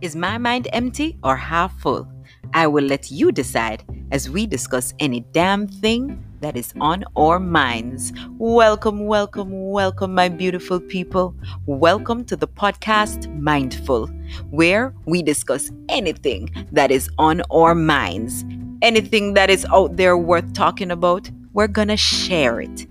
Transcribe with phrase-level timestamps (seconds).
[0.00, 2.10] Is my mind empty or half full?
[2.54, 7.38] I will let you decide as we discuss any damn thing that is on our
[7.38, 8.10] minds.
[8.38, 11.34] Welcome, welcome, welcome, my beautiful people.
[11.66, 14.08] Welcome to the podcast Mindfull,
[14.50, 18.46] where we discuss anything that is on our minds.
[18.80, 22.86] Anything that is out there worth talking about, we're gonna share it.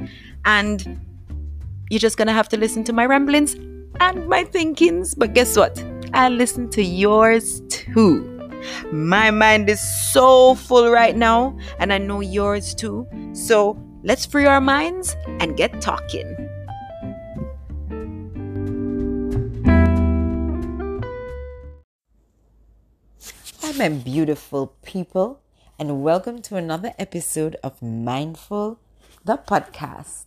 [0.45, 1.01] And
[1.89, 3.55] you're just gonna have to listen to my ramblings
[3.99, 5.15] and my thinkings.
[5.15, 5.83] But guess what?
[6.11, 8.25] I listen to yours too.
[8.91, 13.07] My mind is so full right now, and I know yours too.
[13.33, 16.35] So let's free our minds and get talking.
[23.61, 25.41] Hi, my beautiful people,
[25.77, 28.77] and welcome to another episode of Mindfull,
[29.23, 30.25] the podcast.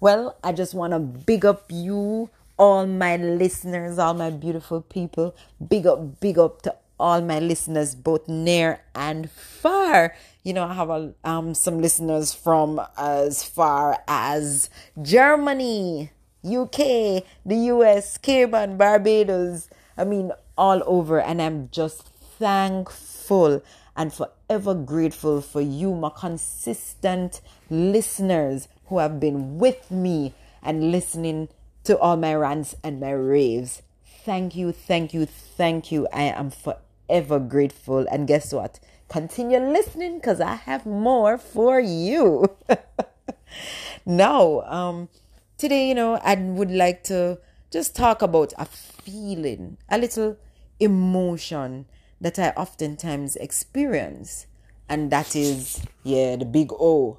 [0.00, 5.34] Well, I just want to big up you all my listeners, all my beautiful people.
[5.66, 10.14] Big up, big up to all my listeners, both near and far.
[10.42, 16.10] You know, I have a, um, some listeners from as far as Germany,
[16.44, 19.68] UK, the US, Cayman, Barbados.
[19.96, 21.20] I mean, all over.
[21.20, 22.06] And I'm just
[22.38, 23.62] thankful
[23.96, 31.48] and forever grateful for you, my consistent listeners who have been with me and listening
[31.88, 33.80] to all my rants and my raves.
[34.04, 36.06] Thank you, thank you, thank you.
[36.12, 38.06] I am forever grateful.
[38.12, 38.78] And guess what?
[39.08, 42.44] Continue listening because I have more for you.
[44.04, 45.08] now, um,
[45.56, 47.38] today, you know, I would like to
[47.70, 50.36] just talk about a feeling, a little
[50.78, 51.86] emotion
[52.20, 54.46] that I oftentimes experience.
[54.90, 57.16] And that is, yeah, the big O,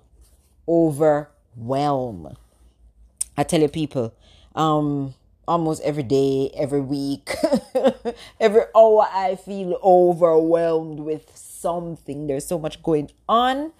[0.67, 2.37] overwhelm.
[3.35, 4.13] I tell you, people,
[4.59, 5.15] um
[5.47, 7.33] almost every day, every week,
[8.39, 12.27] every hour I feel overwhelmed with something.
[12.27, 13.71] There's so much going on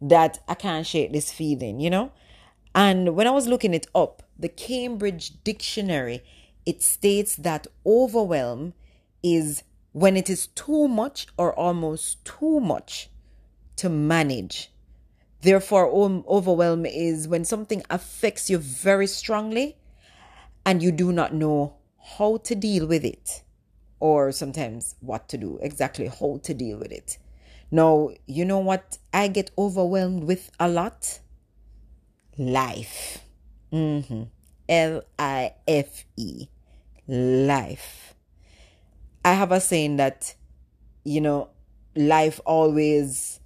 [0.00, 2.12] that I can't shake this feeling, you know?
[2.76, 6.22] And when I was looking it up, the Cambridge Dictionary,
[6.64, 8.74] it states that overwhelm
[9.22, 13.08] is when it is too much or almost too much
[13.76, 14.70] to manage.
[15.40, 15.90] Therefore,
[16.28, 19.76] overwhelm is when something affects you very strongly
[20.66, 21.76] and you do not know
[22.18, 23.42] how to deal with it
[24.00, 27.16] or sometimes what to do exactly how to deal with it.
[27.70, 28.98] Now you know what?
[29.14, 31.20] I get overwhelmed with a lot?
[32.36, 33.22] Life.
[33.72, 34.24] Mm-hmm.
[34.68, 36.48] l-i-f-e
[37.08, 38.14] life.
[39.24, 40.34] I have a saying that
[41.04, 41.50] you know
[41.94, 43.40] life always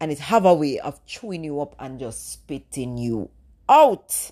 [0.00, 3.30] and it have a way of chewing you up and just spitting you
[3.68, 4.30] out.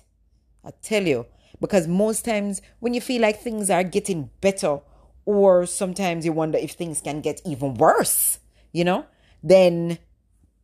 [0.63, 1.25] I tell you
[1.59, 4.79] because most times when you feel like things are getting better,
[5.25, 8.39] or sometimes you wonder if things can get even worse,
[8.71, 9.05] you know,
[9.41, 9.97] then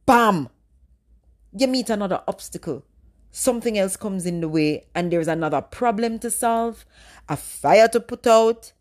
[0.05, 0.49] bam,
[1.53, 2.83] you meet another obstacle.
[3.31, 6.85] Something else comes in the way, and there's another problem to solve,
[7.29, 8.73] a fire to put out,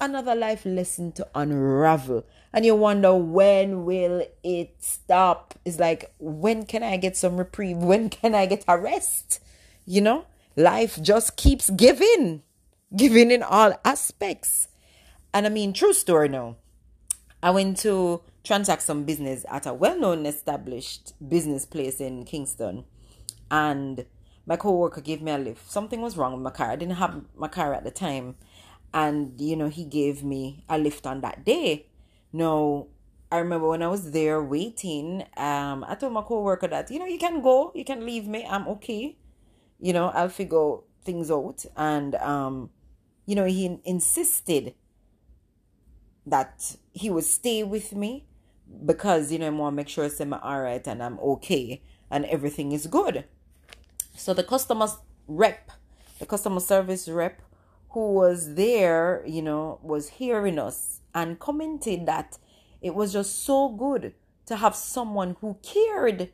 [0.00, 2.24] another life lesson to unravel.
[2.52, 5.54] And you wonder when will it stop?
[5.64, 7.76] It's like, when can I get some reprieve?
[7.76, 9.40] When can I get a rest?
[9.84, 10.24] You know?
[10.58, 12.42] Life just keeps giving,
[12.94, 14.66] giving in all aspects.
[15.32, 16.56] And I mean, true story now.
[17.40, 22.84] I went to transact some business at a well known established business place in Kingston.
[23.50, 24.04] And
[24.46, 25.70] my co-worker gave me a lift.
[25.70, 26.72] Something was wrong with my car.
[26.72, 28.34] I didn't have my car at the time.
[28.92, 31.86] And, you know, he gave me a lift on that day.
[32.32, 32.86] Now,
[33.30, 37.06] I remember when I was there waiting, um, I told my co-worker that, you know,
[37.06, 39.16] you can go, you can leave me, I'm okay
[39.80, 41.64] you know, I'll figure things out.
[41.76, 42.70] And, um,
[43.26, 44.74] you know, he insisted
[46.26, 48.26] that he would stay with me
[48.84, 52.24] because, you know, I want to make sure I'm all right and I'm okay and
[52.26, 53.24] everything is good.
[54.14, 54.88] So the customer
[55.26, 55.70] rep,
[56.18, 57.40] the customer service rep
[57.90, 62.38] who was there, you know, was hearing us and commented that
[62.82, 64.14] it was just so good
[64.46, 66.30] to have someone who cared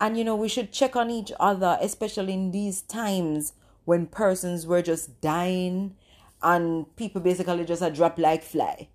[0.00, 3.54] and you know, we should check on each other, especially in these times
[3.84, 5.96] when persons were just dying
[6.42, 8.88] and people basically just a drop like fly.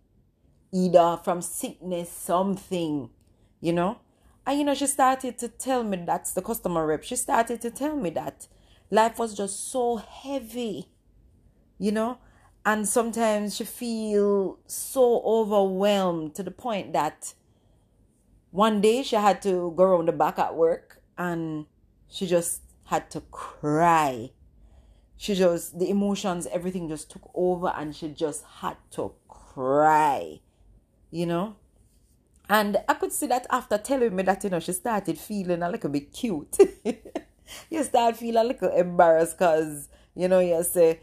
[0.72, 3.10] Either from sickness, something,
[3.60, 3.98] you know.
[4.46, 7.04] And you know, she started to tell me that's the customer rep.
[7.04, 8.48] She started to tell me that
[8.90, 10.90] life was just so heavy,
[11.78, 12.18] you know.
[12.66, 17.34] And sometimes she feel so overwhelmed to the point that
[18.54, 21.66] one day she had to go around the back at work and
[22.08, 24.30] she just had to cry.
[25.18, 30.40] She just, the emotions, everything just took over and she just had to cry,
[31.10, 31.56] you know.
[32.48, 35.70] And I could see that after telling me that, you know, she started feeling a
[35.70, 36.56] little bit cute.
[37.72, 41.00] you start feeling a little embarrassed because, you know, you say,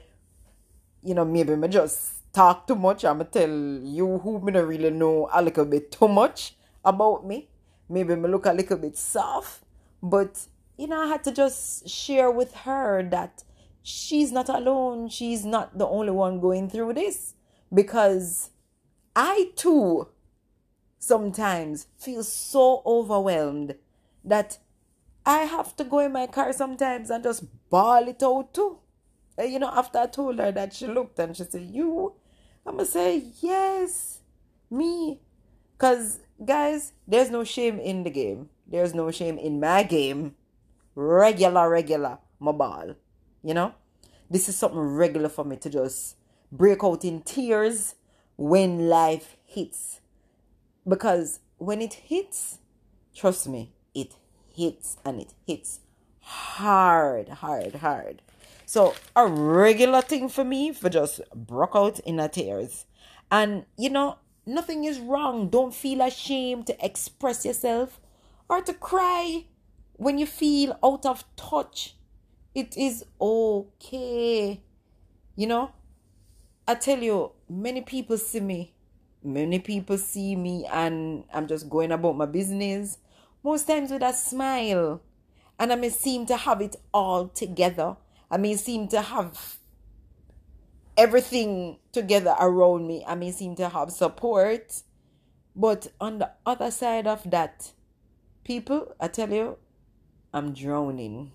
[1.02, 3.04] you know, maybe me just talk too much.
[3.04, 6.54] I'ma tell you who me don't really know a little bit too much
[6.84, 7.48] about me.
[7.88, 9.64] Maybe me look a little bit soft.
[10.02, 10.46] But,
[10.76, 13.44] you know, I had to just share with her that
[13.82, 15.08] she's not alone.
[15.08, 17.34] She's not the only one going through this.
[17.72, 18.50] Because
[19.14, 20.08] I too
[20.98, 23.74] sometimes feel so overwhelmed
[24.24, 24.58] that
[25.24, 28.78] I have to go in my car sometimes and just bawl it out too.
[29.36, 32.14] And, you know, after I told her that, she looked and she said, You?
[32.66, 34.20] I'm going to say, Yes,
[34.70, 35.20] me.
[35.72, 38.50] Because, guys, there's no shame in the game.
[38.66, 40.34] There's no shame in my game.
[40.94, 42.94] Regular, regular, my ball.
[43.42, 43.74] You know?
[44.28, 46.16] This is something regular for me to just
[46.52, 47.96] break out in tears
[48.36, 50.00] when life hits.
[50.86, 52.58] Because when it hits,
[53.14, 54.14] trust me, it
[54.48, 55.80] hits and it hits
[56.30, 58.22] hard, hard, hard.
[58.66, 62.86] So a regular thing for me for just broke out in a tears.
[63.30, 65.48] And you know, nothing is wrong.
[65.48, 68.00] Don't feel ashamed to express yourself
[68.48, 69.44] or to cry
[69.92, 71.94] when you feel out of touch.
[72.54, 74.60] It is okay.
[75.36, 75.72] You know,
[76.66, 78.72] I tell you, many people see me.
[79.22, 82.98] Many people see me and I'm just going about my business.
[83.42, 85.02] Most times with a smile.
[85.58, 87.96] And I may seem to have it all together.
[88.30, 89.59] I may seem to have
[91.00, 93.02] everything together around me.
[93.06, 94.82] I may seem to have support.
[95.56, 97.72] But on the other side of that,
[98.44, 99.56] people, I tell you,
[100.32, 101.32] I'm drowning.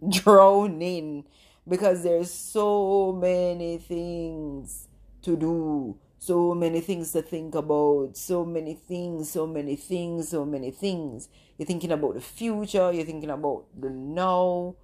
[0.08, 1.24] Drowning.
[1.68, 4.88] Because there's so many things
[5.22, 10.46] to do, so many things to think about, so many things, so many things, so
[10.46, 11.28] many things.
[11.58, 14.76] You're thinking about the future, you're thinking about the now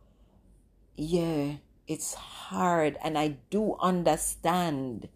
[0.96, 1.54] yeah,
[1.86, 2.96] it's hard.
[3.02, 5.08] And I do understand,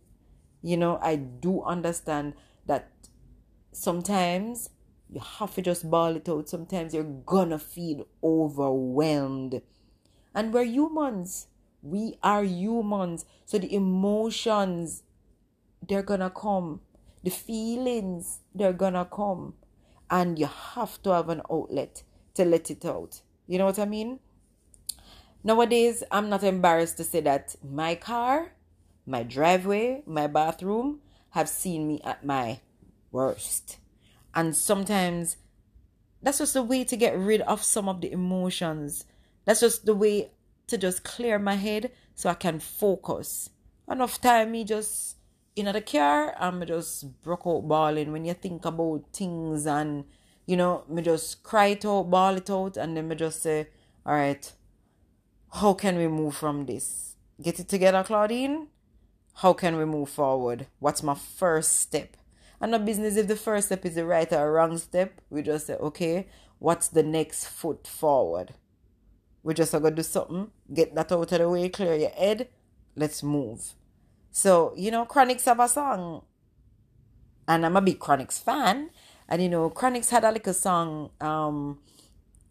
[0.62, 2.34] you know, I do understand
[2.66, 2.90] that
[3.72, 4.70] sometimes
[5.10, 6.48] you have to just ball it out.
[6.48, 9.62] Sometimes you're gonna feel overwhelmed.
[10.34, 11.46] And we're humans.
[11.82, 13.24] We are humans.
[13.46, 15.02] So the emotions,
[15.86, 16.80] they're gonna come.
[17.24, 19.54] The feelings, they're gonna come.
[20.10, 22.02] And you have to have an outlet
[22.34, 23.22] to let it out.
[23.46, 24.20] You know what I mean?
[25.44, 28.52] Nowadays, I'm not embarrassed to say that my car,
[29.06, 31.00] my driveway, my bathroom
[31.30, 32.60] have seen me at my
[33.12, 33.78] worst.
[34.34, 35.36] And sometimes
[36.22, 39.04] that's just a way to get rid of some of the emotions.
[39.44, 40.30] That's just the way
[40.66, 43.50] to just clear my head so I can focus.
[43.90, 45.16] Enough time me just
[45.56, 50.04] in the car I'm just broke out bawling when you think about things and
[50.46, 53.68] you know, me just cry it out, bawl it out, and then me just say,
[54.06, 54.52] Alright,
[55.52, 57.14] how can we move from this?
[57.40, 58.68] Get it together, Claudine?
[59.34, 60.66] How can we move forward?
[60.78, 62.16] What's my first step?
[62.60, 65.20] And no business if the first step is the right or wrong step.
[65.30, 66.26] We just say, okay,
[66.58, 68.54] what's the next foot forward?
[69.42, 72.48] We just are gonna do something, get that out of the way, clear your head,
[72.96, 73.74] let's move.
[74.32, 76.22] So, you know, Chronixx have a song.
[77.46, 78.90] And I'm a big Chronixx fan.
[79.28, 81.78] And you know, Chronixx had a little song, um,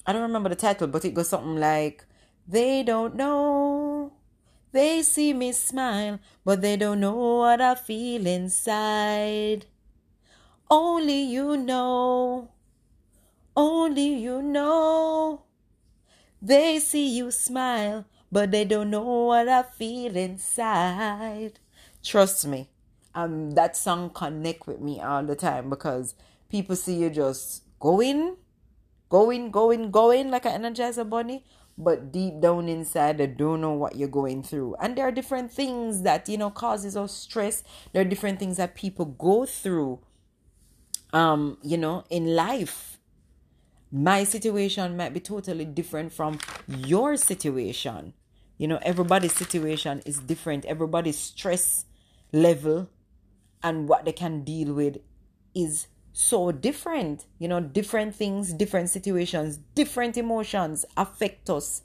[0.06, 2.06] I don't remember the title, but it goes something like
[2.48, 4.14] they don't know.
[4.72, 9.66] They see me smile, but they don't know what I feel inside.
[10.70, 12.50] Only you know.
[13.56, 15.44] Only you know.
[16.42, 21.60] They see you smile, but they don't know what I feel inside.
[22.04, 22.70] Trust me,
[23.16, 26.14] um, that song connect with me all the time because
[26.50, 28.38] people see you just going,
[29.10, 31.44] going, going, going like an energizer bunny,
[31.78, 34.76] but deep down inside they don't know what you're going through.
[34.82, 37.64] And there are different things that you know causes us stress.
[37.94, 40.00] There are different things that people go through
[41.14, 42.98] um you know in life.
[43.92, 48.14] My situation might be totally different from your situation.
[48.58, 50.66] You know everybody's situation is different.
[50.66, 51.86] Everybody's stress
[52.34, 52.90] level
[53.64, 54.98] and what they can deal with
[55.56, 55.88] is
[56.20, 57.26] so different.
[57.38, 61.84] You know, different things, different situations, different emotions affect us.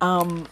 [0.00, 0.46] Um,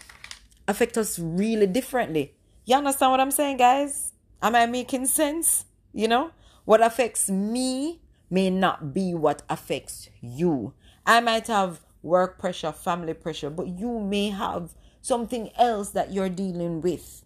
[0.67, 2.33] affect us really differently.
[2.65, 4.13] You understand what I'm saying, guys?
[4.41, 5.65] Am I making sense?
[5.93, 6.31] You know,
[6.65, 10.73] what affects me may not be what affects you.
[11.05, 16.29] I might have work pressure, family pressure, but you may have something else that you're
[16.29, 17.23] dealing with.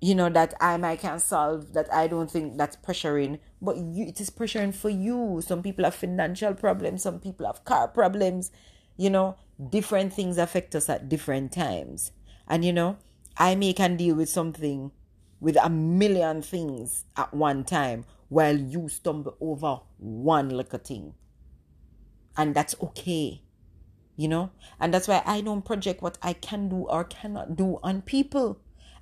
[0.00, 4.06] you know, that I might can't solve, that I don't think that's pressuring, but you,
[4.06, 5.42] it is pressuring for you.
[5.44, 8.50] Some people have financial problems, some people have car problems,
[8.96, 9.36] you know,
[9.70, 12.12] different things affect us at different times.
[12.48, 12.96] And, you know,
[13.36, 14.92] I may can deal with something
[15.40, 21.14] with a million things at one time while you stumble over one little thing.
[22.36, 23.42] And that's okay.
[24.16, 24.50] You know?
[24.80, 28.58] And that's why I don't project what I can do or cannot do on people.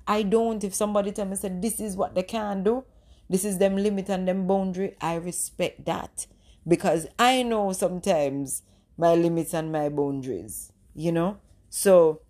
[0.07, 0.63] I don't.
[0.63, 2.83] If somebody tell me, said this is what they can do,
[3.29, 6.27] this is them limit and them boundary, I respect that.
[6.67, 8.63] Because I know sometimes
[8.97, 10.71] my limits and my boundaries.
[10.93, 11.37] You know?
[11.69, 12.21] So,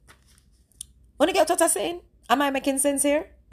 [1.18, 2.02] when you get what I'm saying?
[2.30, 3.30] Am I making sense here?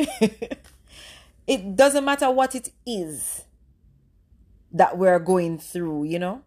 [1.46, 3.44] it doesn't matter what it is
[4.72, 6.42] that we're going through, you know?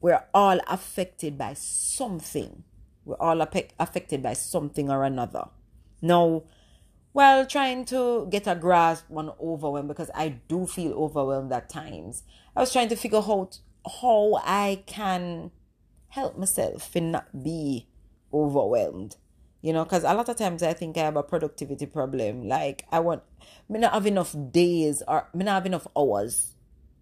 [0.00, 2.64] We're all affected by something.
[3.04, 5.48] We're all affected by something or another.
[6.00, 6.44] Now,
[7.12, 12.22] while trying to get a grasp on overwhelm, because I do feel overwhelmed at times,
[12.54, 13.58] I was trying to figure out
[14.00, 15.50] how I can
[16.08, 17.88] help myself and not be
[18.32, 19.16] overwhelmed.
[19.62, 22.48] You know because a lot of times i think i have a productivity problem.
[22.48, 23.22] Like i want
[23.68, 26.54] me not have enough days or me not have enough hours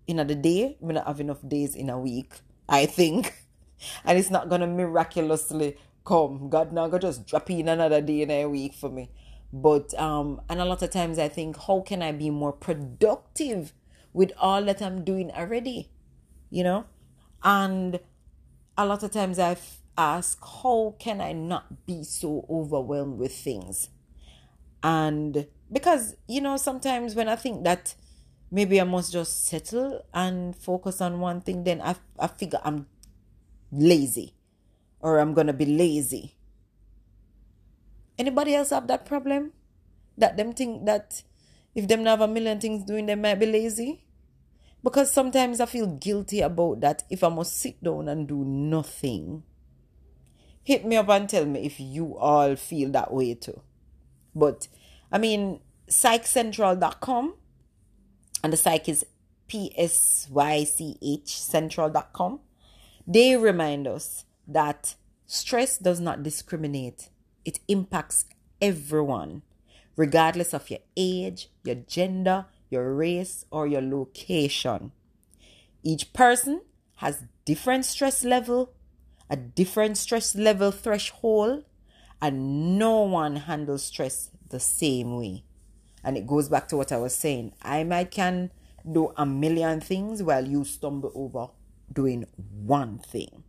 [0.09, 3.35] in a day me not have enough days in a week i think.
[4.05, 6.49] And it's not gonna miraculously come.
[6.49, 9.09] God not gonna just drop in another day in a week for me
[9.53, 13.73] but um and a lot of times i think how can i be more productive
[14.13, 15.91] with all that i'm doing already
[16.51, 16.85] you know
[17.43, 18.01] and
[18.77, 23.91] a lot of times i've ask, how can I not be so overwhelmed with things?
[24.83, 27.97] And because, you know, sometimes when I think that
[28.51, 32.87] maybe I must just settle and focus on one thing, then I, I figure I'm
[33.73, 34.35] lazy
[35.01, 36.37] or I'm going to be lazy.
[38.19, 39.53] Anybody else have that problem?
[40.17, 41.23] That them think that
[41.75, 44.05] if them have a million things doing, they might be lazy?
[44.83, 49.43] Because sometimes I feel guilty about that if I must sit down and do nothing
[50.69, 53.63] hit me up and tell me if you all feel that way too.
[54.35, 54.69] But
[55.11, 57.35] I mean, psychcentral.com
[58.45, 59.07] and the psych is
[59.47, 62.41] P S Y C H central.com.
[63.07, 64.95] They remind us that
[65.25, 67.09] stress does not discriminate,
[67.45, 68.25] it impacts
[68.61, 69.43] everyone,
[69.97, 74.93] regardless of your age, your gender, your race, or your location.
[75.83, 76.63] Each person
[76.97, 78.75] has different stress level
[79.31, 81.65] a different stress level threshold,
[82.21, 85.45] and no one handles stress the same way.
[86.03, 87.53] And it goes back to what I was saying.
[87.63, 88.51] I might can
[88.91, 91.49] do a million things while you stumble over
[91.93, 92.27] doing
[92.65, 93.45] one thing.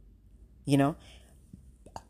[0.65, 0.95] You know?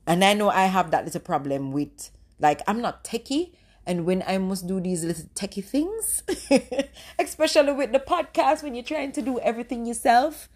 [0.09, 3.53] And I know I have that little problem with like I'm not techie
[3.85, 6.23] and when I must do these little techie things,
[7.19, 10.49] especially with the podcast when you're trying to do everything yourself,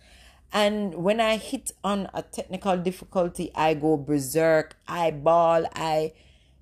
[0.51, 6.13] and when I hit on a technical difficulty, I go berserk, I bawl, I,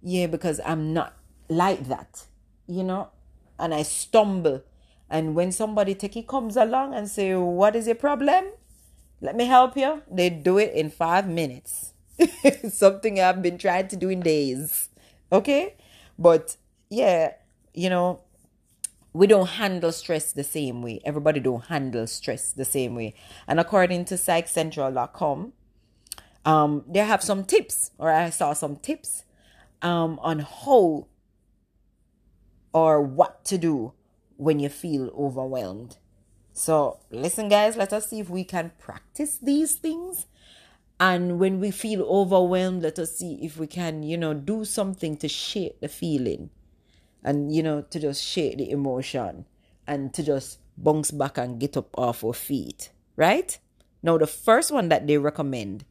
[0.01, 1.17] yeah, because I'm not
[1.49, 2.25] like that,
[2.67, 3.09] you know,
[3.57, 4.63] and I stumble.
[5.09, 8.45] And when somebody techie comes along and say, what is your problem?
[9.19, 10.03] Let me help you.
[10.09, 11.91] They do it in five minutes.
[12.69, 14.89] Something I've been trying to do in days.
[15.31, 15.75] Okay.
[16.17, 16.57] But
[16.89, 17.33] yeah,
[17.73, 18.21] you know,
[19.13, 21.01] we don't handle stress the same way.
[21.03, 23.13] Everybody don't handle stress the same way.
[23.47, 25.53] And according to psychcentral.com,
[26.45, 29.23] um, they have some tips, or I saw some tips
[29.81, 31.07] um, on how
[32.73, 33.93] or what to do
[34.37, 35.97] when you feel overwhelmed.
[36.53, 40.25] So, listen, guys, let us see if we can practice these things.
[41.01, 45.17] And when we feel overwhelmed, let us see if we can, you know, do something
[45.17, 46.51] to shake the feeling.
[47.23, 49.45] And you know to just shake the emotion
[49.85, 53.59] and to just bounce back and get up off our feet right?
[54.01, 55.85] Now the first one that they recommend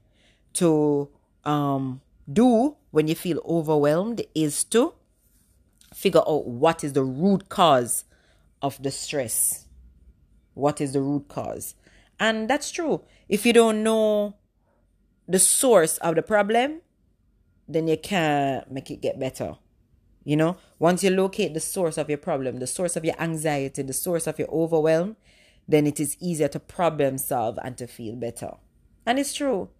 [0.54, 1.08] to
[1.44, 2.00] um
[2.30, 4.94] do when you feel overwhelmed is to
[5.94, 8.04] figure out what is the root cause
[8.62, 9.66] of the stress.
[10.54, 11.74] What is the root cause?
[12.18, 13.02] And that's true.
[13.28, 14.34] If you don't know
[15.30, 16.80] the source of the problem
[17.68, 19.56] then you can't make it get better
[20.24, 23.82] you know, once you locate the source of your problem, the source of your anxiety,
[23.82, 25.16] the source of your overwhelm,
[25.66, 28.52] then it is easier to problem solve and to feel better.
[29.06, 29.70] And it's true.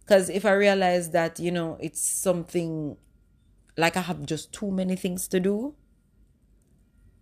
[0.00, 2.96] Because if I realize that, you know, it's something
[3.76, 5.74] like I have just too many things to do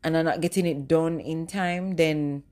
[0.03, 2.43] and I'm not getting it done in time, then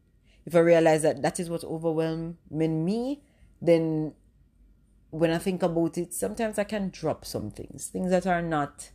[0.47, 2.37] if I realize that that is what's overwhelming
[2.85, 3.23] me,
[3.61, 4.15] then
[5.13, 8.91] when I think about it, sometimes I can drop some things, things that are not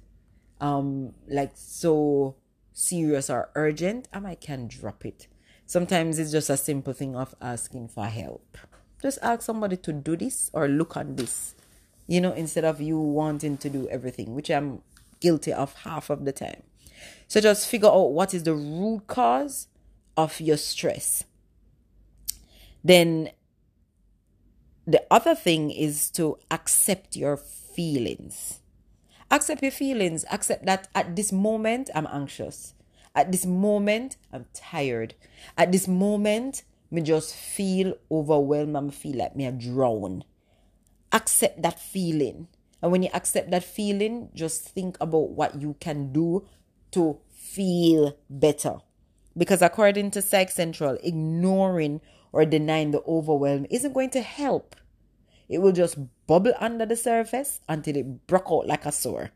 [0.59, 2.35] um like so
[2.73, 5.27] serious or urgent, I might can drop it.
[5.67, 8.57] Sometimes it's just a simple thing of asking for help.
[9.01, 11.53] Just ask somebody to do this or look on this,
[12.07, 14.81] you know, instead of you wanting to do everything, which I'm
[15.19, 16.63] guilty of half of the time.
[17.27, 19.67] So just figure out what is the root cause
[20.15, 21.25] of your stress.
[22.83, 23.29] Then
[24.87, 28.61] the other thing is to accept your feelings.
[29.29, 30.23] Accept your feelings.
[30.31, 32.73] Accept that at this moment, I'm anxious.
[33.13, 35.13] At this moment, I'm tired.
[35.57, 38.77] At this moment, me just feel overwhelmed.
[38.77, 40.23] I feel like me a drown.
[41.11, 42.47] Accept that feeling.
[42.81, 46.47] And when you accept that feeling, just think about what you can do
[46.91, 48.77] to feel better.
[49.35, 54.75] Because according to Psych Central, ignoring or denying the overwhelm isn't going to help.
[55.49, 59.31] It will just bubble under the surface until it broke out like a sore.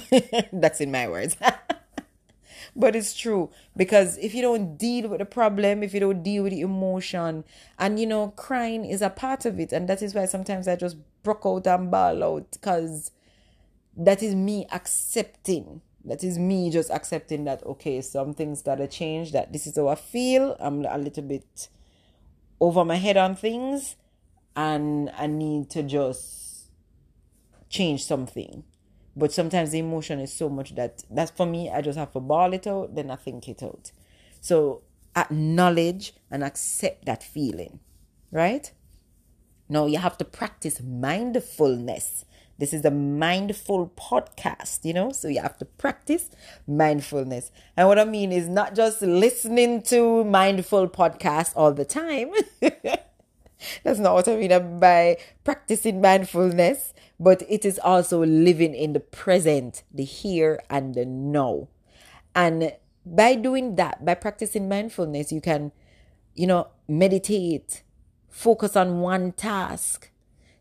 [0.52, 1.36] That's in my words.
[2.76, 6.42] but it's true because if you don't deal with the problem, if you don't deal
[6.44, 7.44] with the emotion,
[7.78, 10.76] and you know, crying is a part of it, and that is why sometimes I
[10.76, 13.10] just broke out and bawl out because
[13.96, 15.82] that is me accepting.
[16.04, 19.32] That is me just accepting that okay, something's gotta change.
[19.32, 20.56] That this is how I feel.
[20.58, 21.68] I'm a little bit
[22.62, 23.96] over my head on things,
[24.54, 26.68] and I need to just
[27.68, 28.62] change something.
[29.16, 32.20] But sometimes the emotion is so much that that's for me, I just have to
[32.20, 33.90] ball it out, then I think it out.
[34.40, 34.82] So
[35.16, 37.80] acknowledge and accept that feeling,
[38.30, 38.70] right?
[39.68, 42.24] Now you have to practice mindfulness.
[42.58, 46.30] This is a mindful podcast, you know, so you have to practice
[46.66, 47.50] mindfulness.
[47.76, 52.30] And what I mean is not just listening to mindful podcasts all the time.
[53.82, 59.00] That's not what I mean by practicing mindfulness, but it is also living in the
[59.00, 61.68] present, the here and the now.
[62.34, 62.72] And
[63.04, 65.72] by doing that, by practicing mindfulness, you can,
[66.34, 67.82] you know, meditate,
[68.32, 70.10] focus on one task.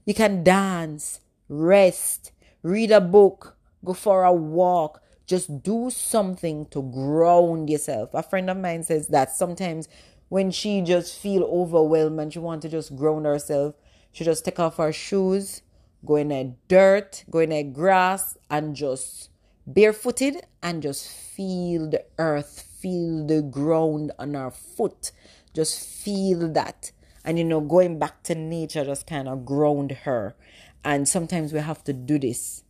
[0.06, 2.32] You can dance, rest,
[2.62, 8.14] read a book, go for a walk, just do something to ground yourself.
[8.14, 9.88] A friend of mine says that sometimes
[10.28, 13.76] when she just feel overwhelmed and she want to just ground herself,
[14.12, 15.62] she just take off her shoes,
[16.06, 19.30] go in a dirt, go in a grass, and just
[19.66, 25.12] barefooted and just feel the earth, feel the ground on her foot,
[25.54, 26.92] just feel that.
[27.24, 30.36] And you know, going back to nature just kind of ground her.
[30.84, 32.64] And sometimes we have to do this,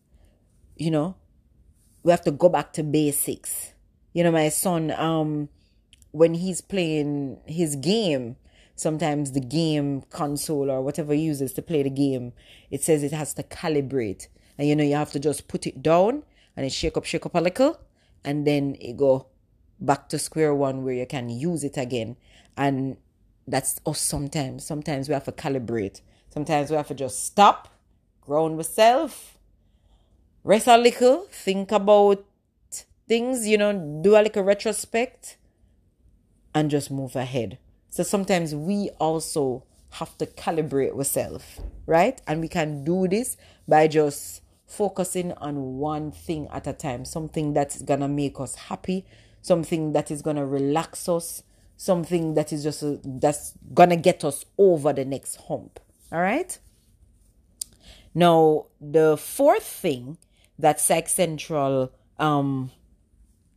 [0.76, 1.16] you know,
[2.04, 3.74] we have to go back to basics.
[4.14, 5.50] You know, my son, um,
[6.12, 8.36] when he's playing his game,
[8.76, 12.34] sometimes the game console or whatever he uses to play the game,
[12.70, 14.28] it says it has to calibrate.
[14.58, 16.24] And you know, you have to just put it down
[16.58, 17.80] and it shake up, shake up a little,
[18.26, 19.28] and then it go
[19.80, 22.18] back to square one where you can use it again.
[22.58, 22.98] And
[23.48, 24.66] that's us sometimes.
[24.66, 26.02] Sometimes we have to calibrate.
[26.30, 27.68] Sometimes we have to just stop,
[28.22, 29.38] ground myself,
[30.44, 32.24] rest a little, think about
[33.08, 35.38] things, you know, do a little retrospect
[36.56, 37.58] and just move ahead.
[37.90, 42.22] So sometimes we also have to calibrate ourselves, right?
[42.26, 43.36] And we can do this
[43.68, 49.06] by just focusing on one thing at a time, something that's gonna make us happy,
[49.42, 51.44] something that is gonna relax us,
[51.82, 55.80] something that is just a, that's gonna get us over the next hump.
[56.12, 56.56] All right.
[58.14, 60.20] Now, the fourth thing
[60.60, 62.70] that Psych Central um,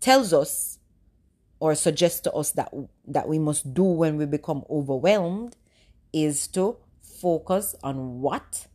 [0.00, 0.78] tells us
[1.60, 2.72] or suggests to us that
[3.06, 5.56] that we must do when we become overwhelmed
[6.10, 8.66] is to focus on what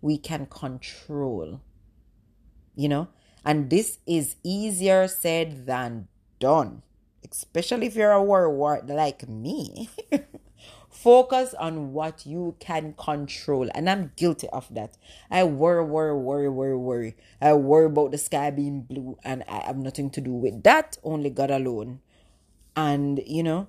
[0.00, 1.60] we can control
[2.74, 3.06] you know
[3.44, 6.08] and this is easier said than
[6.40, 6.82] done
[7.30, 9.88] especially if you're a worrywart like me
[10.90, 14.96] focus on what you can control and i'm guilty of that
[15.30, 19.56] i worry worry worry worry worry i worry about the sky being blue and i
[19.66, 22.00] have nothing to do with that only god alone
[22.76, 23.68] and, you know,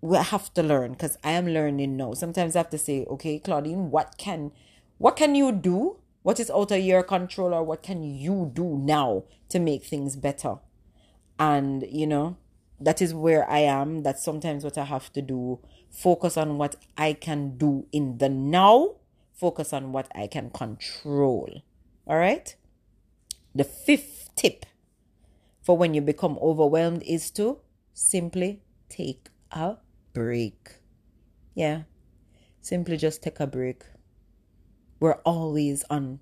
[0.00, 2.14] we have to learn because I am learning now.
[2.14, 4.52] Sometimes I have to say, okay, Claudine, what can
[4.98, 5.96] what can you do?
[6.22, 10.16] What is out of your control or what can you do now to make things
[10.16, 10.56] better?
[11.38, 12.36] And, you know,
[12.80, 14.02] that is where I am.
[14.02, 15.60] That's sometimes what I have to do.
[15.90, 18.96] Focus on what I can do in the now.
[19.34, 21.62] Focus on what I can control.
[22.06, 22.54] All right.
[23.54, 24.66] The fifth tip
[25.62, 27.58] for when you become overwhelmed is to
[27.92, 29.76] simply take a
[30.12, 30.76] break.
[31.54, 31.82] Yeah,
[32.60, 33.82] simply just take a break.
[35.00, 36.20] We're always on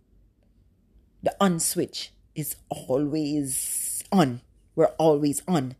[1.23, 4.43] the on switch is always on.
[4.75, 5.75] We're always on.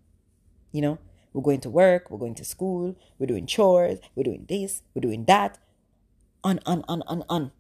[0.77, 0.99] You know,
[1.33, 5.01] we're going to work, we're going to school, we're doing chores, we're doing this, we're
[5.01, 5.57] doing that.
[6.45, 7.51] On, on, on, on, on.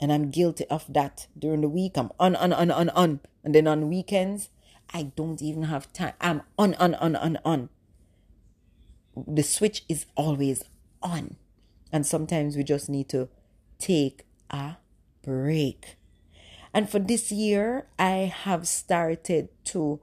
[0.00, 1.26] And I'm guilty of that.
[1.36, 3.20] During the week, I'm on, on, on, on, on.
[3.42, 4.50] And then on weekends,
[4.94, 6.14] I don't even have time.
[6.20, 7.70] I'm on, on, on, on, on.
[9.16, 10.62] The switch is always
[11.02, 11.36] on.
[11.92, 13.28] And sometimes we just need to
[13.80, 14.76] take a
[15.24, 15.96] break.
[16.72, 20.00] And for this year, I have started to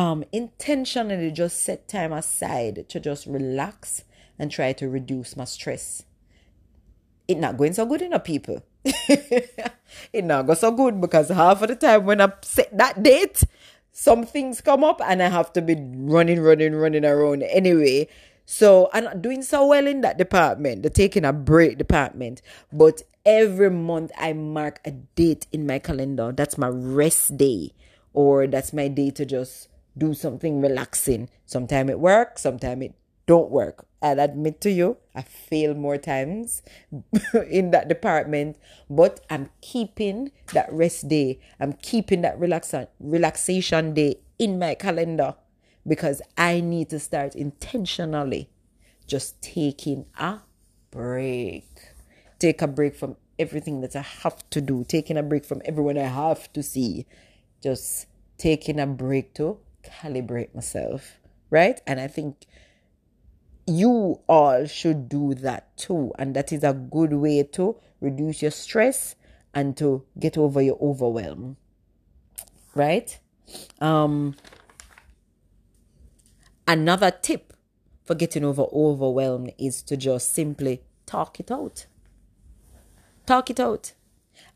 [0.00, 4.02] um, intentionally just set time aside to just relax
[4.38, 6.04] and try to reduce my stress.
[7.28, 8.64] It not going so good in a people.
[8.82, 13.44] it not go so good because half of the time when I set that date,
[13.92, 18.08] some things come up and I have to be running, running, running around anyway.
[18.46, 22.40] So I'm not doing so well in that department, the taking a break department.
[22.72, 26.32] But every month I mark a date in my calendar.
[26.32, 27.74] That's my rest day,
[28.14, 31.28] or that's my day to just do something relaxing.
[31.46, 32.94] Sometimes it works, sometimes it
[33.26, 33.86] don't work.
[34.02, 36.62] I'll admit to you, I fail more times
[37.50, 38.56] in that department,
[38.88, 41.38] but I'm keeping that rest day.
[41.60, 45.36] I'm keeping that relaxa- relaxation day in my calendar
[45.86, 48.48] because I need to start intentionally
[49.06, 50.38] just taking a
[50.90, 51.66] break.
[52.38, 55.98] Take a break from everything that I have to do, taking a break from everyone
[55.98, 57.06] I have to see,
[57.62, 58.06] just
[58.38, 61.18] taking a break to calibrate myself,
[61.50, 61.80] right?
[61.86, 62.46] And I think
[63.66, 66.12] you all should do that too.
[66.18, 69.14] And that is a good way to reduce your stress
[69.54, 71.56] and to get over your overwhelm,
[72.74, 73.18] right?
[73.80, 74.36] Um,
[76.66, 77.52] another tip
[78.04, 81.86] for getting over overwhelm is to just simply talk it out.
[83.26, 83.92] Talk it out.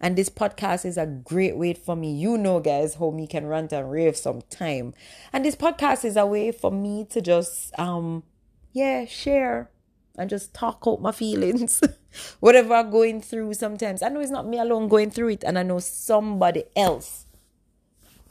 [0.01, 2.15] And this podcast is a great way for me.
[2.15, 4.95] You know, guys, how me can rant and rave some time.
[5.33, 8.23] And this podcast is a way for me to just um
[8.73, 9.71] yeah, share
[10.17, 11.81] and just talk out my feelings.
[12.41, 14.03] Whatever I'm going through sometimes.
[14.03, 17.27] I know it's not me alone going through it, and I know somebody else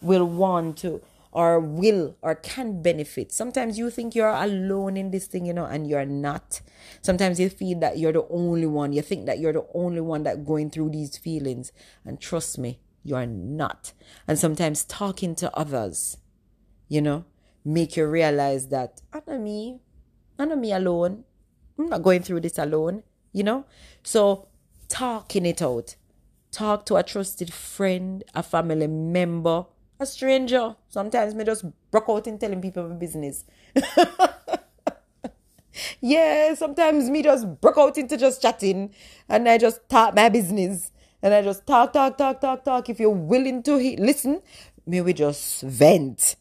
[0.02, 1.02] will want to
[1.34, 3.32] or will or can benefit.
[3.32, 6.62] Sometimes you think you're alone in this thing, you know, and you're not.
[7.02, 8.94] Sometimes you feel that you're the only one.
[8.94, 11.72] You think that you're the only one that going through these feelings.
[12.06, 13.94] And trust me, you're not.
[14.28, 16.18] And sometimes talking to others,
[16.88, 17.26] you know,
[17.66, 19.80] make you realize that ah, I know me.
[20.38, 21.24] Ah, I know me alone.
[21.80, 23.66] I'm not going through this alone, you know?
[24.04, 24.50] So
[24.88, 25.96] talking it out.
[26.52, 29.66] Talk to a trusted friend, a family member,
[30.04, 30.76] a stranger.
[30.90, 33.46] Sometimes me just broke out in telling people my business.
[36.02, 38.94] yeah, sometimes me just broke out into just chatting
[39.28, 40.92] and I just talk my business.
[41.22, 42.90] And I just talk, talk, talk, talk, talk.
[42.90, 44.42] If you're willing to he- listen,
[44.86, 46.36] me we just vent.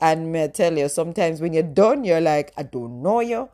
[0.00, 3.48] And me tell you, sometimes when you're done, you're like, I don't know you.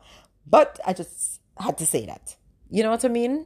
[0.45, 2.35] But I just had to say that.
[2.69, 3.45] You know what I mean?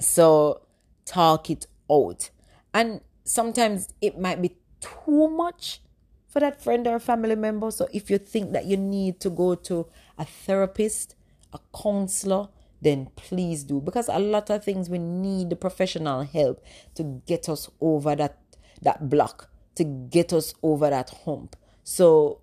[0.00, 0.62] So
[1.04, 2.30] talk it out.
[2.72, 5.80] And sometimes it might be too much
[6.28, 7.70] for that friend or family member.
[7.70, 9.86] So if you think that you need to go to
[10.16, 11.14] a therapist,
[11.52, 12.48] a counselor,
[12.80, 13.80] then please do.
[13.80, 16.62] Because a lot of things we need the professional help
[16.94, 18.38] to get us over that
[18.82, 21.56] that block, to get us over that hump.
[21.82, 22.42] So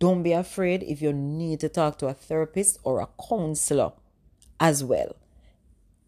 [0.00, 3.92] don't be afraid if you need to talk to a therapist or a counselor
[4.58, 5.14] as well.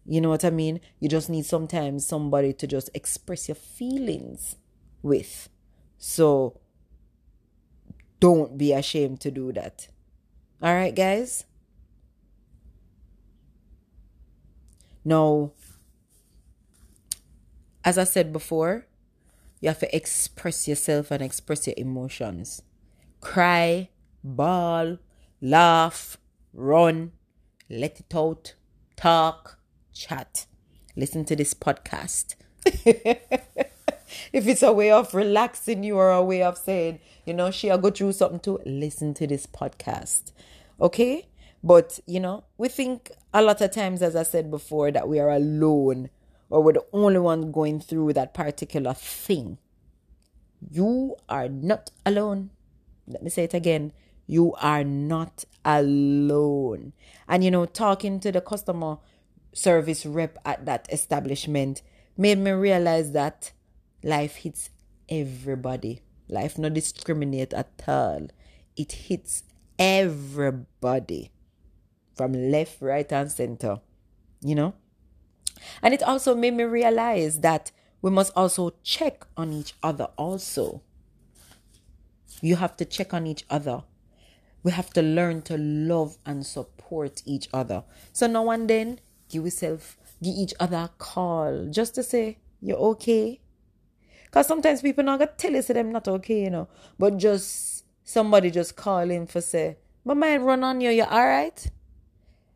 [0.05, 0.81] You know what I mean?
[0.99, 4.55] You just need sometimes somebody to just express your feelings
[5.01, 5.49] with.
[5.97, 6.59] So
[8.19, 9.87] don't be ashamed to do that.
[10.61, 11.45] All right, guys?
[15.03, 15.51] Now,
[17.83, 18.85] as I said before,
[19.59, 22.61] you have to express yourself and express your emotions.
[23.19, 23.89] Cry,
[24.23, 24.97] bawl,
[25.41, 26.17] laugh,
[26.53, 27.11] run,
[27.69, 28.53] let it out,
[28.95, 29.59] talk,
[29.93, 30.45] chat.
[30.95, 32.35] Listen to this podcast.
[34.33, 37.69] if it's a way of relaxing you or a way of saying, you know, she
[37.69, 40.31] will go through something to listen to this podcast.
[40.79, 41.27] Okay?
[41.63, 45.19] But, you know, we think a lot of times, as I said before, that we
[45.19, 46.09] are alone
[46.49, 49.57] or we're the only one going through that particular thing.
[50.69, 52.51] You are not alone.
[53.07, 53.93] Let me say it again.
[54.27, 56.93] You are not alone.
[57.27, 58.97] And, you know, talking to the customer
[59.53, 61.81] service rep at that establishment
[62.17, 63.51] made me realize that
[64.03, 64.69] life hits
[65.09, 66.01] everybody.
[66.27, 68.27] Life not discriminate at all.
[68.77, 69.43] It hits
[69.77, 71.31] everybody
[72.15, 73.81] from left, right, and center.
[74.41, 74.73] You know?
[75.81, 80.81] And it also made me realize that we must also check on each other also.
[82.41, 83.83] You have to check on each other.
[84.63, 87.83] We have to learn to love and support each other.
[88.13, 92.77] So now and then, give yourself, give each other a call just to say, you're
[92.77, 93.41] okay.
[94.31, 96.69] Because sometimes people not gonna tell you say them not okay, you know.
[96.97, 101.69] But just somebody just calling for say, my mind run on you, you alright?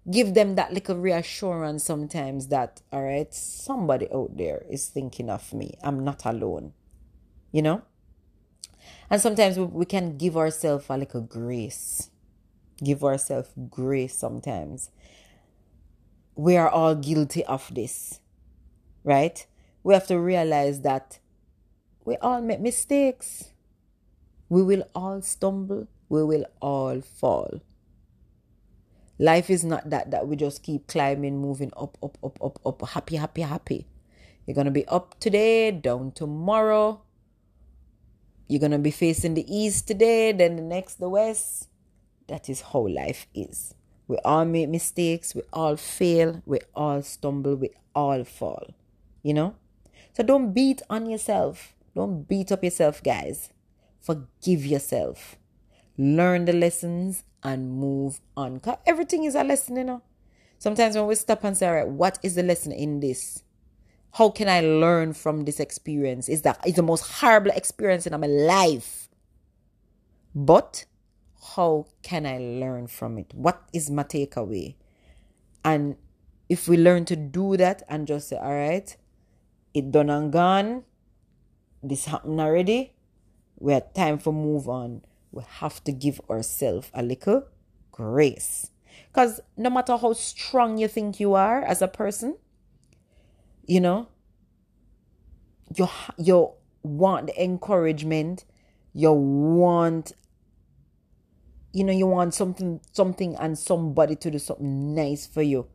[0.10, 5.78] Give them that little reassurance sometimes that, alright, somebody out there is thinking of me.
[5.84, 6.72] I'm not alone.
[7.52, 7.82] You know?
[9.10, 12.10] And sometimes we, we can give ourselves a little grace.
[12.82, 14.92] Give ourselves grace sometimes.
[16.36, 18.22] We are all guilty of this,
[19.04, 19.46] right?
[19.84, 21.20] We have to realize that
[22.06, 23.52] we all make mistakes.
[24.50, 25.88] We will all stumble.
[26.08, 27.62] We will all fall.
[29.18, 32.90] Life is not that that we just keep climbing, moving up, up, up, up, up,
[32.90, 33.88] happy, happy, happy.
[34.46, 37.02] You're gonna be up today, down tomorrow,
[38.48, 41.68] you're going to be facing the east today, then the next the west.
[42.28, 43.74] That is how life is.
[44.08, 48.68] We all make mistakes, we all fail, we all stumble, we all fall.
[49.24, 49.56] You know?
[50.14, 51.74] So don't beat on yourself.
[51.96, 53.50] Don't beat up yourself, guys.
[54.02, 55.38] Forgive yourself.
[55.98, 58.60] Learn the lessons and move on.
[58.60, 60.02] Cause everything is a lesson, you know.
[60.58, 63.44] Sometimes when we stop and say, all right, what is the lesson in this?
[64.14, 66.28] How can I learn from this experience?
[66.28, 69.10] Is that it's the most horrible experience in my life.
[70.34, 70.86] But
[71.56, 73.34] how can I learn from it?
[73.34, 74.76] What is my takeaway?
[75.64, 75.96] And
[76.50, 78.96] if we learn to do that and just say, all right,
[79.74, 80.84] it done and gone,
[81.90, 82.94] this happened already,
[83.60, 85.02] we have time for move on.
[85.32, 87.48] We have to give ourselves a little
[87.92, 88.72] grace.
[89.08, 92.38] Because no matter how strong you think you are as a person,
[93.68, 94.08] you know
[95.76, 96.52] you you
[96.84, 98.46] want the encouragement
[98.94, 100.14] you want
[101.74, 105.68] you know you want something something and somebody to do something nice for you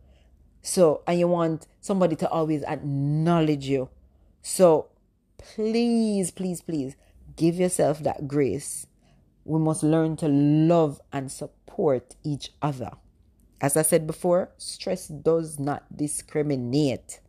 [0.62, 3.88] so and you want somebody to always acknowledge you
[4.42, 4.89] so
[5.54, 6.96] please please please
[7.36, 8.86] give yourself that grace
[9.44, 12.90] we must learn to love and support each other
[13.60, 17.20] as i said before stress does not discriminate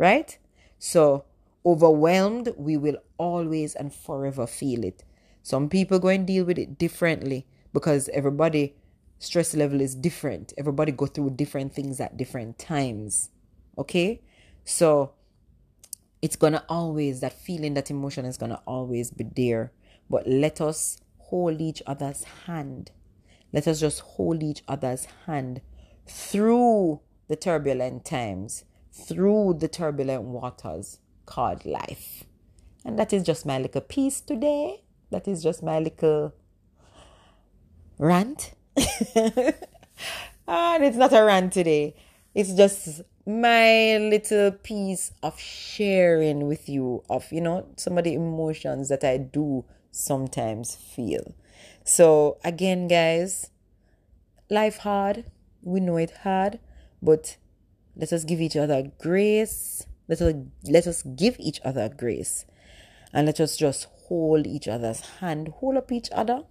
[0.00, 0.38] right?
[0.78, 1.26] So,
[1.64, 5.04] overwhelmed, we will always and forever feel it.
[5.42, 8.74] Some people go and deal with it differently because everybody
[9.18, 10.54] stress level is different.
[10.56, 13.28] Everybody go through different things at different times.
[13.76, 14.22] Okay?
[14.64, 15.12] So
[16.22, 19.72] it's gonna always that feeling, that emotion is gonna always be there.
[20.08, 22.90] But let us hold each other's hand.
[23.52, 25.60] Let us just hold each other's hand
[26.06, 32.24] through the turbulent times through the turbulent waters called life.
[32.84, 34.82] And that is just my little piece today.
[35.10, 36.34] That is just my little
[37.98, 38.54] rant.
[39.14, 39.54] and
[40.48, 41.94] ah, it's not a rant today.
[42.34, 48.14] It's just my little piece of sharing with you of, you know, some of the
[48.14, 51.34] emotions that I do sometimes feel.
[51.84, 53.50] So again, guys,
[54.48, 55.24] life hard.
[55.62, 56.58] We know it hard,
[57.02, 57.36] but
[57.96, 59.86] let us give each other grace.
[60.08, 62.46] Let us, let us give each other grace.
[63.12, 66.44] And let us just hold each other's hand, hold up each other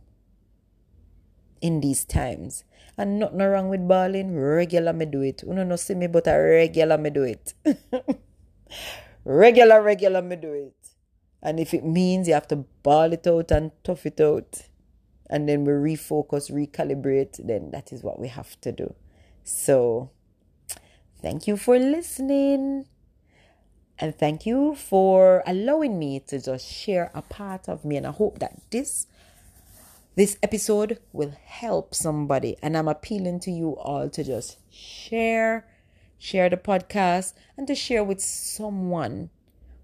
[1.62, 2.64] in these times.
[3.00, 4.36] And nothing wrong with bawling.
[4.36, 5.44] Regular me do it.
[5.48, 7.54] Know, no see me, but I regular me do it.
[9.24, 10.76] regular, regular me do it.
[11.42, 14.64] And if it means you have to ball it out and tough it out,
[15.30, 18.94] and then we refocus, recalibrate, then that is what we have to do.
[19.44, 20.10] So
[21.22, 22.86] Thank you for listening.
[24.02, 27.98] And thank you for allowing me to just share a part of me.
[27.98, 29.08] And I hope that this
[30.16, 32.58] this episode will help somebody.
[32.62, 35.68] And I'm appealing to you all to just share,
[36.18, 39.30] share the podcast, and to share with someone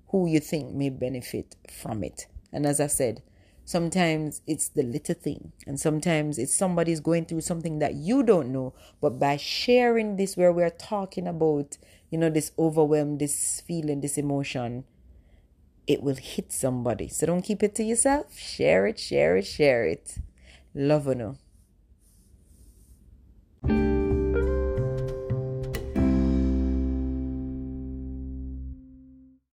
[0.09, 2.27] who you think may benefit from it.
[2.51, 3.21] And as I said,
[3.67, 8.53] Sometimes it's the little thing, and sometimes it's somebody's going through something that you don't
[8.53, 8.75] know.
[9.01, 11.79] But by sharing this, where we're talking about,
[12.11, 14.83] you know, this overwhelm, this feeling, this emotion,
[15.87, 17.07] it will hit somebody.
[17.07, 18.37] So don't keep it to yourself.
[18.37, 20.17] Share it, share it, share it.
[20.73, 21.15] Love you.
[21.15, 21.37] Know.